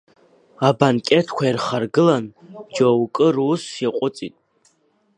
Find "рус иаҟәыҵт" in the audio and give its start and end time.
3.35-4.35